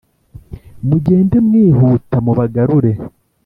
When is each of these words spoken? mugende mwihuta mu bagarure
mugende 0.87 1.37
mwihuta 1.47 2.17
mu 2.25 2.31
bagarure 2.37 2.91